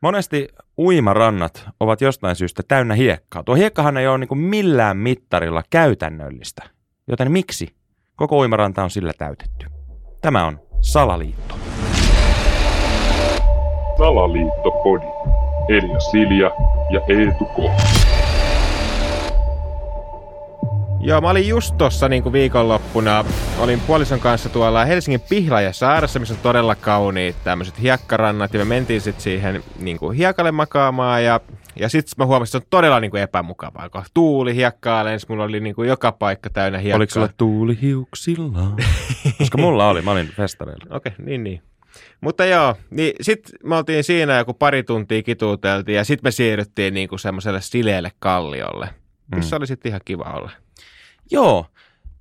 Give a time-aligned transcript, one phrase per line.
[0.00, 0.48] Monesti
[0.78, 3.42] uimarannat ovat jostain syystä täynnä hiekkaa.
[3.42, 6.62] Tuo hiekkahan ei ole niin kuin millään mittarilla käytännöllistä.
[7.08, 7.68] Joten miksi
[8.16, 9.66] koko uimaranta on sillä täytetty?
[10.20, 11.54] Tämä on Salaliitto.
[13.98, 15.06] Salaliittopodi.
[15.68, 16.50] Elia Silja
[16.90, 17.58] ja Eetu K.
[21.02, 23.24] Joo, mä olin just tossa niin kuin viikonloppuna,
[23.58, 28.58] olin puolison kanssa tuolla Helsingin Pihla ja Saarassa, missä on todella kauniit tämmöiset hiekkarannat, ja
[28.58, 31.40] me mentiin sitten siihen niin kuin hiekalle makaamaan, ja,
[31.76, 35.26] ja sitten mä huomasin, että se on todella niin kuin epämukavaa, kun tuuli hiekkaa lensi,
[35.28, 36.96] mulla oli niin kuin joka paikka täynnä hiekkaa.
[36.96, 38.76] Oliko sulla tuuli hiuksillaan?
[39.38, 40.96] Koska mulla oli, mä olin festareilla.
[40.96, 41.62] Okei, okay, niin niin.
[42.20, 46.94] Mutta joo, niin sitten me oltiin siinä joku pari tuntia kituuteltiin ja sitten me siirryttiin
[46.94, 48.88] niinku semmoiselle sileelle kalliolle,
[49.34, 49.60] missä mm.
[49.60, 50.50] oli sitten ihan kiva olla.
[51.30, 51.66] Joo,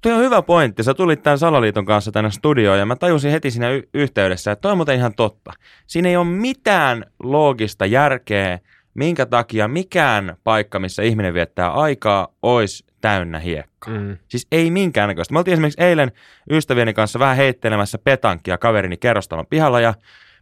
[0.00, 0.82] Tuo on hyvä pointti.
[0.82, 4.60] Sä tulit tämän Salaliiton kanssa tänne studioon ja mä tajusin heti siinä y- yhteydessä, että
[4.60, 5.52] toi on muuten ihan totta.
[5.86, 8.58] Siinä ei ole mitään loogista järkeä,
[8.94, 13.94] minkä takia mikään paikka, missä ihminen viettää aikaa, olisi täynnä hiekkaa.
[13.94, 14.16] Mm.
[14.28, 15.32] Siis ei minkäännäköistä.
[15.32, 16.12] Me oltiin esimerkiksi eilen
[16.50, 19.94] ystävieni kanssa vähän heittelemässä petankkia kaverini kerrostalon pihalla ja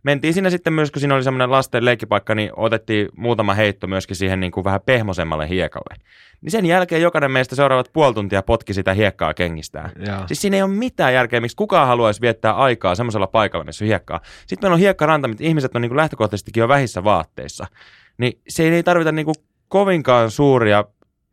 [0.02, 4.16] mentiin sinne sitten myös, kun siinä oli semmoinen lasten leikkipaikka, niin otettiin muutama heitto myöskin
[4.16, 5.94] siihen niin kuin vähän pehmosemmalle hiekalle.
[6.40, 9.90] Niin sen jälkeen jokainen meistä seuraavat puoli tuntia potki sitä hiekkaa kengistään.
[10.06, 10.26] Joo.
[10.26, 13.86] Siis siinä ei ole mitään järkeä, miksi kukaan haluaisi viettää aikaa semmoisella paikalla, missä on
[13.86, 14.20] hiekkaa.
[14.46, 17.66] Sitten meillä on hiekkaranta, mitä ihmiset on niin kuin lähtökohtaisestikin jo vähissä vaatteissa.
[18.18, 19.34] Niin se ei tarvita niin kuin
[19.68, 20.84] kovinkaan suuria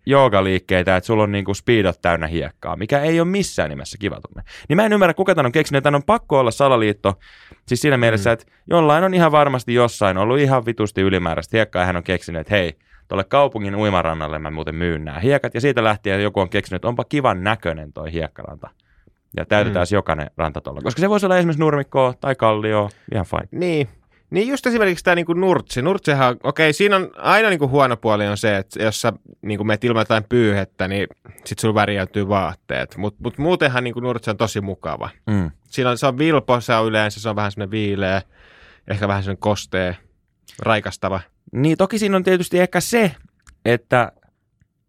[0.06, 4.44] joogaliikkeitä, että sulla on niinku speedot täynnä hiekkaa, mikä ei ole missään nimessä kiva tunne.
[4.70, 7.20] Niin mä en ymmärrä, kuka tämän on keksinyt, että on pakko olla salaliitto,
[7.68, 8.34] siis siinä mielessä, mm.
[8.34, 12.42] että jollain on ihan varmasti jossain ollut ihan vitusti ylimääräistä hiekkaa, ja hän on keksinyt,
[12.42, 16.50] että hei, tuolle kaupungin uimarannalle mä muuten myyn nämä hiekat, ja siitä lähtien joku on
[16.50, 18.70] keksinyt, että onpa kivan näköinen toi hiekkaranta.
[19.38, 19.96] Ja täytetään mm.
[19.96, 20.82] jokainen ranta tuolla.
[20.82, 23.48] Koska se voisi olla esimerkiksi nurmikkoa tai kallio, ihan fine.
[23.52, 23.88] Niin,
[24.30, 25.82] niin just esimerkiksi tämä niinku nurtsi.
[25.82, 29.84] Nurtsihan, okei, siinä on aina niinku huono puoli on se, että jos sä niinku meet
[29.84, 31.08] ilman jotain pyyhettä, niin
[31.46, 32.98] sit sulla värjäytyy vaatteet.
[32.98, 35.10] Mutta mut muutenhan niinku nurtsi on tosi mukava.
[35.28, 35.52] Mm.
[35.68, 38.22] Siinä on, se on vilpo, se on yleensä, se on vähän semmoinen viileä,
[38.88, 39.98] ehkä vähän semmoinen kostee,
[40.60, 41.20] raikastava.
[41.52, 43.12] Niin toki siinä on tietysti ehkä se,
[43.66, 44.12] että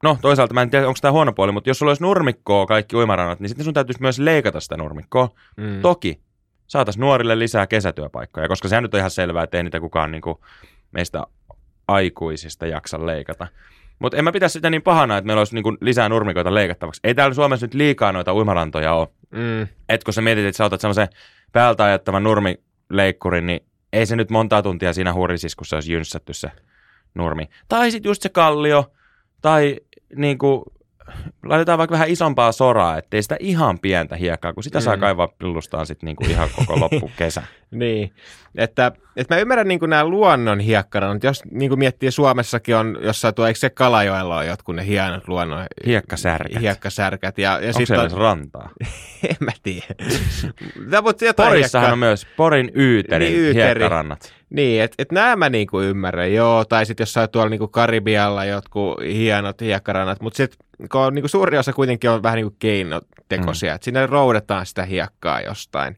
[0.02, 2.96] No toisaalta mä en tiedä, onko tämä huono puoli, mutta jos sulla olisi nurmikkoa kaikki
[2.96, 5.28] uimarannat, niin sitten sun täytyisi myös leikata sitä nurmikkoa.
[5.56, 5.80] Mm.
[5.82, 6.20] Toki
[6.66, 10.22] saataisiin nuorille lisää kesätyöpaikkoja, koska sehän nyt on ihan selvää, että ei niitä kukaan niin
[10.22, 10.38] kuin
[10.92, 11.22] meistä
[11.88, 13.46] aikuisista jaksa leikata.
[13.98, 17.00] Mutta en mä pitäisi sitä niin pahana, että meillä olisi niin lisää nurmikoita leikattavaksi.
[17.04, 19.08] Ei täällä Suomessa nyt liikaa noita uimarantoja ole.
[19.30, 19.68] Mm.
[19.88, 21.08] Et kun sä mietit, että sä otat semmoisen
[21.52, 23.60] päältä ajattavan nurmileikkurin, niin
[23.92, 25.14] ei se nyt montaa tuntia siinä
[25.62, 26.50] se olisi jynssätty se
[27.14, 27.48] nurmi.
[27.68, 28.92] Tai sitten just se kallio,
[29.42, 29.80] tai
[30.16, 30.62] niin kuin
[31.44, 34.82] laitetaan vaikka vähän isompaa soraa, ettei sitä ihan pientä hiekkaa, kun sitä mm.
[34.82, 37.42] saa kaivaa pillustaan sitten niinku ihan koko loppukesä.
[37.70, 38.12] niin,
[38.54, 43.46] että, että mä ymmärrän niinku nämä luonnon hiekkaranat, jos niinku miettii Suomessakin on jossain tuo,
[43.46, 46.62] eikö se Kalajoella ole jotkut ne hienot luonnon hiekkasärkät.
[46.62, 48.20] hiekkasärkät ja, ja Onko on...
[48.20, 48.70] rantaa?
[49.30, 49.86] en mä tiedä.
[51.50, 51.92] Porissahan hiekka...
[51.92, 53.80] on myös Porin Yyterin, niin, yyteri.
[53.80, 54.32] hiekkarannat.
[54.50, 59.00] Niin, että et nämä mä niinku ymmärrän, joo, tai sitten jossain tuolla niinku Karibialla jotkut
[59.00, 63.74] hienot hiekkarannat, mutta sitten kun niinku suuri osa kuitenkin on vähän niinku keinotekoisia, mm.
[63.74, 65.96] että sinne roudetaan sitä hiekkaa jostain.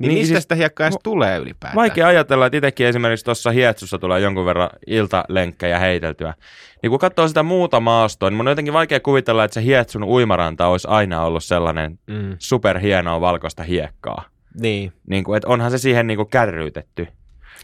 [0.00, 1.76] Niin, niin mistä siis, sitä hiekkaa edes tulee ylipäätään?
[1.76, 6.34] Vaikea ajatella, että itsekin esimerkiksi tuossa Hietsussa tulee jonkun verran iltalenkkejä heiteltyä.
[6.82, 10.04] Niin kun katsoo sitä muuta maastoa, niin mun on jotenkin vaikea kuvitella, että se Hietsun
[10.04, 12.36] uimaranta olisi aina ollut sellainen mm.
[12.38, 14.24] superhienoa valkoista hiekkaa.
[14.60, 14.92] Niin.
[15.06, 17.08] niin kuin, että onhan se siihen niin kuin kärryytetty.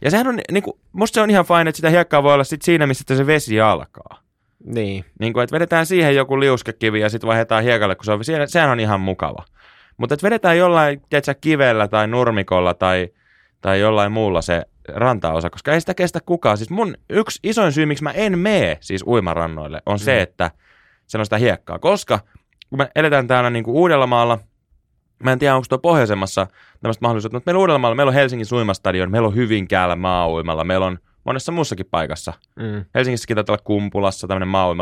[0.03, 2.45] Ja sehän on, niin kuin, musta se on ihan fine, että sitä hiekkaa voi olla
[2.45, 4.23] sit siinä, missä se vesi alkaa.
[4.65, 5.05] Niin.
[5.21, 8.71] niin kuin, että vedetään siihen joku liuskekivi ja sitten vaihdetaan hiekalle, kun se on, sehän
[8.71, 9.45] on ihan mukava.
[9.97, 13.09] Mutta että vedetään jollain, tiedätkö, kivellä tai nurmikolla tai,
[13.61, 16.59] tai jollain muulla se rantaosa, koska ei sitä kestä kukaan.
[16.59, 19.99] Siis mun yksi isoin syy, miksi mä en mene siis uimarannoille, on mm.
[19.99, 20.51] se, että
[21.07, 21.79] se on sitä hiekkaa.
[21.79, 22.19] Koska
[22.71, 24.39] kun me eletään täällä niin kuin Uudellamaalla,
[25.23, 26.47] mä en tiedä, onko tuo pohjoisemmassa
[26.81, 30.99] tämmöistä mahdollisuutta, mutta meillä Uudellamaalla, meillä on Helsingin suimastadion, meillä on Hyvinkäällä maa-uimalla, meillä on
[31.25, 32.33] monessa muussakin paikassa.
[32.57, 32.85] Mm.
[32.95, 34.75] Helsingissäkin taitaa olla Kumpulassa tämmöinen maa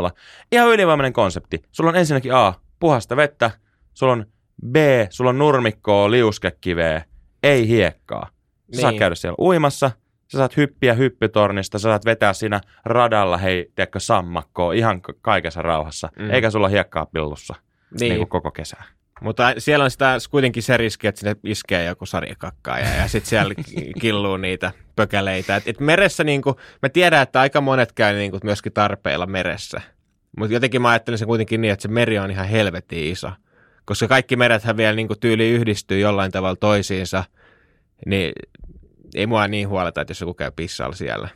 [0.51, 1.63] Ihan ylivoimainen konsepti.
[1.71, 3.51] Sulla on ensinnäkin A, puhasta vettä,
[3.93, 4.25] sulla on
[4.71, 4.75] B,
[5.09, 7.05] sulla on nurmikkoa, liuskekiveä,
[7.43, 8.25] ei hiekkaa.
[8.25, 8.31] Sä
[8.71, 8.81] niin.
[8.81, 9.91] saat käydä siellä uimassa,
[10.27, 16.09] sä saat hyppiä hyppytornista, sä saat vetää siinä radalla, hei, tiedätkö, sammakkoa ihan kaikessa rauhassa,
[16.19, 16.29] mm.
[16.31, 17.55] eikä sulla hiekkaa pillussa
[17.99, 18.09] niin.
[18.09, 18.83] niin kuin koko kesää.
[19.21, 23.29] Mutta siellä on sitä kuitenkin se riski, että sinne iskee joku sarjakakkaa ja, ja sitten
[23.29, 23.55] siellä
[24.01, 25.55] killuu niitä pökäleitä.
[25.55, 29.25] Et, et meressä, niin kuin, mä tiedän, että aika monet käy niin kuin, myöskin tarpeilla
[29.25, 29.81] meressä.
[30.37, 33.31] Mutta jotenkin mä ajattelin sen kuitenkin niin, että se meri on ihan helvetin iso.
[33.85, 37.23] Koska kaikki merethän vielä niin kuin, tyyli yhdistyy jollain tavalla toisiinsa,
[38.05, 38.33] niin
[39.15, 41.29] ei mua niin huoleta, että jos joku käy pissalla siellä.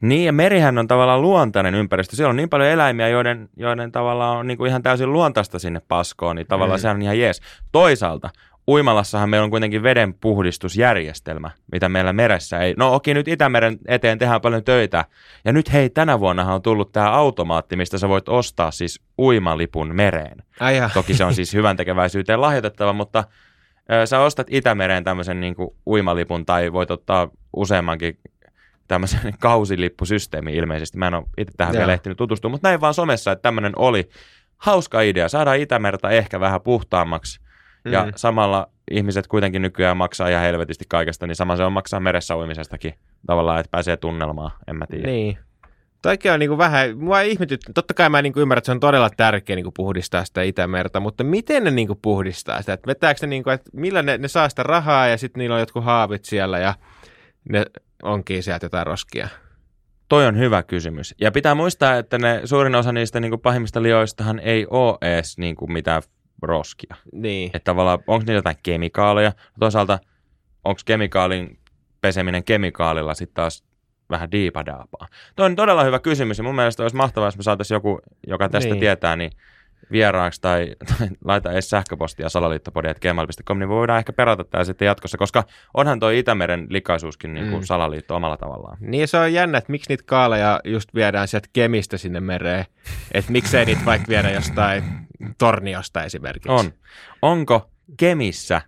[0.00, 2.16] Niin, ja merihän on tavallaan luontainen ympäristö.
[2.16, 5.80] Siellä on niin paljon eläimiä, joiden, joiden tavallaan on niin kuin ihan täysin luontaista sinne
[5.88, 6.82] paskoon, niin tavallaan mm.
[6.82, 7.40] sehän on ihan jees.
[7.72, 8.30] Toisaalta
[8.68, 12.74] Uimalassahan meillä on kuitenkin veden puhdistusjärjestelmä, mitä meillä meressä ei.
[12.76, 15.04] No okei, nyt Itämeren eteen tehdään paljon töitä.
[15.44, 19.94] Ja nyt hei, tänä vuonna on tullut tämä automaatti, mistä sä voit ostaa siis uimalipun
[19.94, 20.42] mereen.
[20.60, 23.24] Ai Toki se on siis hyvän tekeväisyyteen lahjoitettava, mutta
[23.92, 28.18] ö, sä ostat Itämereen tämmöisen niin kuin uimalipun tai voit ottaa useammankin
[28.88, 30.98] tämmöisen kausilippusysteemi ilmeisesti.
[30.98, 31.80] Mä en ole itse tähän Joo.
[31.80, 34.08] vielä ehtinyt tutustua, mutta näin vaan somessa, että tämmöinen oli
[34.56, 35.28] hauska idea.
[35.28, 37.45] Saadaan Itämerta ehkä vähän puhtaammaksi
[37.86, 37.92] mm.
[37.92, 42.36] ja samalla ihmiset kuitenkin nykyään maksaa ihan helvetisti kaikesta, niin sama se on maksaa meressä
[42.36, 42.94] uimisestakin
[43.26, 45.06] tavallaan, että pääsee tunnelmaan, en mä tiedä.
[45.06, 45.38] Niin.
[46.02, 48.72] Toikin on niin kuin vähän, mua ihmetyt, totta kai mä niin kuin ymmärrän, että se
[48.72, 52.72] on todella tärkeä niin kuin puhdistaa sitä Itämerta, mutta miten ne niin kuin puhdistaa sitä?
[52.72, 55.54] Että vetääkö ne, niin kuin, että millä ne, ne saa sitä rahaa ja sitten niillä
[55.54, 56.74] on jotkut haavit siellä ja
[57.48, 57.64] ne
[58.02, 59.28] onkin sieltä jotain roskia?
[60.08, 61.14] Toi on hyvä kysymys.
[61.20, 65.38] Ja pitää muistaa, että ne suurin osa niistä niin kuin pahimmista lioistahan ei ole edes
[65.38, 66.02] niin kuin mitään
[66.42, 66.96] roskia.
[67.12, 67.50] Niin.
[67.54, 69.32] Että tavallaan, onko niillä jotain kemikaaleja?
[69.60, 69.98] Toisaalta,
[70.64, 71.58] onko kemikaalin
[72.00, 73.64] peseminen kemikaalilla sitten taas
[74.10, 75.08] vähän diipadaapaa?
[75.36, 78.48] Tuo on todella hyvä kysymys ja mun mielestä olisi mahtavaa, jos me saataisiin joku, joka
[78.48, 78.80] tästä niin.
[78.80, 79.30] tietää, niin
[79.92, 85.44] vieraaksi tai, tai laita edes sähköpostia salaliittopodia.gmail.com, niin voidaan ehkä perata tämä sitten jatkossa, koska
[85.74, 87.66] onhan tuo Itämeren likaisuuskin niin kuin mm.
[87.66, 88.76] salaliitto omalla tavallaan.
[88.80, 92.64] Niin se on jännä, että miksi niitä kaaleja just viedään sieltä Kemistä sinne mereen,
[93.12, 94.84] että miksei niitä vaikka viedä jostain
[95.38, 96.48] Torniosta esimerkiksi.
[96.48, 96.72] On.
[97.22, 98.60] Onko Kemissä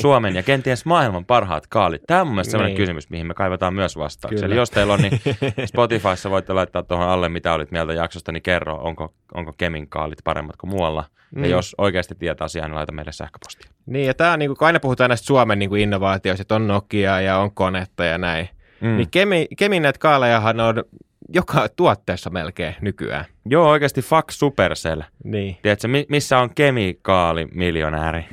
[0.00, 2.02] Suomen ja kenties maailman parhaat kaalit?
[2.06, 2.82] Tämä on mun mielestä sellainen niin.
[2.82, 4.46] kysymys, mihin me kaivataan myös vastauksia.
[4.46, 5.20] Eli jos teillä on, niin
[5.66, 10.18] Spotifyssa voitte laittaa tuohon alle, mitä olit mieltä jaksosta, niin kerro, onko, onko Kemin kaalit
[10.24, 11.04] paremmat kuin muualla.
[11.34, 11.44] Mm.
[11.44, 13.70] Ja jos oikeasti tietää asiaa, niin laita meille sähköpostia.
[13.86, 16.54] Niin, ja tämä on niin kuin, kun aina puhutaan näistä Suomen niin kuin innovaatioista, että
[16.54, 18.48] on Nokia ja on konetta ja näin.
[18.80, 18.96] Mm.
[18.96, 20.84] Niin Kemi, Kemin näitä kaalejahan on
[21.28, 23.24] joka tuotteessa melkein nykyään.
[23.46, 25.02] Joo, oikeasti fuck Supercell.
[25.24, 25.56] Niin.
[25.62, 28.20] Tiedätkö, missä on kemikaalimiljonääri?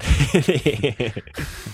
[0.47, 0.95] niin.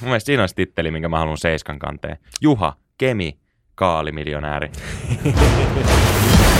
[0.01, 2.17] Mun mielestä siinä olisi titteli, minkä mä haluan seiskan kanteen.
[2.41, 4.71] Juha, kemikaalimiljonääri.